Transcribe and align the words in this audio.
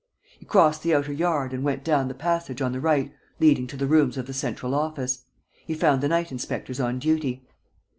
He 0.39 0.45
crossed 0.47 0.81
the 0.81 0.95
outer 0.95 1.13
yard 1.13 1.53
and 1.53 1.63
went 1.63 1.83
down 1.83 2.07
the 2.07 2.15
passage 2.15 2.59
on 2.59 2.71
the 2.71 2.79
right 2.79 3.13
leading 3.39 3.67
to 3.67 3.77
the 3.77 3.85
rooms 3.85 4.17
of 4.17 4.25
the 4.25 4.33
central 4.33 4.73
office. 4.73 5.25
He 5.67 5.75
found 5.75 6.01
the 6.01 6.07
night 6.07 6.31
inspectors 6.31 6.79
on 6.79 6.97
duty. 6.97 7.47